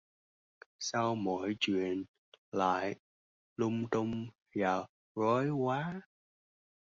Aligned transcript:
Sao 0.79 1.15
mọi 1.15 1.55
chuyện 1.59 2.05
lại 2.51 2.95
lung 3.57 3.85
tung 3.91 4.27
và 4.55 4.85
rối 5.15 5.49
quá 5.49 6.01